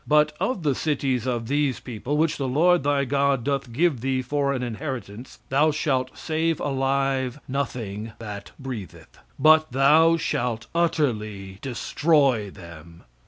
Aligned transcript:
"But 0.07 0.33
of 0.39 0.63
the 0.63 0.73
cities 0.73 1.27
of 1.27 1.47
these 1.47 1.79
people, 1.79 2.17
which 2.17 2.37
the 2.37 2.47
Lord 2.47 2.81
thy 2.81 3.05
God 3.05 3.43
doth 3.43 3.71
give 3.71 4.01
thee 4.01 4.23
for 4.23 4.51
an 4.51 4.63
inheritance, 4.63 5.37
thou 5.49 5.69
shalt 5.69 6.17
save 6.17 6.59
alive 6.59 7.39
nothing 7.47 8.13
that 8.17 8.49
breatheth: 8.57 9.19
"But 9.37 9.71
thou 9.73 10.17
shalt 10.17 10.65
utterly 10.73 11.59
destroy 11.61 12.49
them." 12.49 13.03